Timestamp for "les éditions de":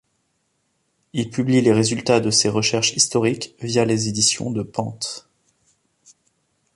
3.85-4.63